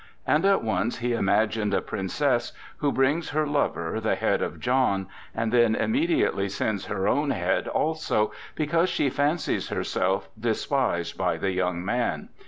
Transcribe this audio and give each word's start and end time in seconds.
And 0.25 0.45
at 0.47 0.63
once 0.63 0.97
he 0.97 1.13
imagined 1.13 1.75
a 1.75 1.81
princess 1.83 2.53
who 2.77 2.91
brings 2.91 3.29
her 3.29 3.45
lover 3.45 3.99
the 3.99 4.15
head 4.15 4.41
of 4.41 4.59
John, 4.59 5.05
and 5.35 5.51
then 5.53 5.75
immediately 5.75 6.49
sends 6.49 6.85
her 6.85 7.07
own 7.07 7.29
head 7.29 7.67
also, 7.67 8.31
because 8.55 8.89
she 8.89 9.11
fancies 9.11 9.69
herself 9.69 10.27
despised 10.39 11.19
by 11.19 11.37
the 11.37 11.51
young 11.51 11.85
man. 11.85 12.29